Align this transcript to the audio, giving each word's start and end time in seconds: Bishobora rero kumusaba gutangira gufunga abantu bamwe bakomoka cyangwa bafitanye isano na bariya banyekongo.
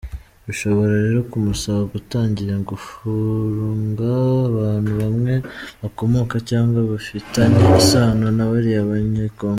Bishobora 0.47 0.93
rero 1.05 1.19
kumusaba 1.31 1.81
gutangira 1.93 2.55
gufunga 2.69 4.07
abantu 4.49 4.91
bamwe 5.01 5.33
bakomoka 5.81 6.35
cyangwa 6.49 6.79
bafitanye 6.91 7.63
isano 7.81 8.25
na 8.37 8.45
bariya 8.51 8.89
banyekongo. 8.89 9.49